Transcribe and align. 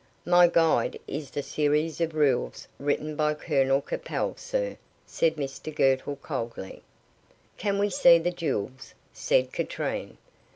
"My 0.25 0.47
guide 0.47 0.99
is 1.07 1.29
the 1.29 1.43
series 1.43 2.01
of 2.01 2.15
rules 2.15 2.67
written 2.79 3.15
by 3.15 3.35
Colonel 3.35 3.81
Capel, 3.81 4.33
sir," 4.35 4.77
said 5.05 5.35
Mr 5.35 5.71
Girtle, 5.71 6.15
coldly. 6.15 6.81
"Can 7.57 7.77
we 7.77 7.91
see 7.91 8.17
the 8.17 8.31
jewels?" 8.31 8.95
said 9.13 9.51
Katrine. 9.53 10.17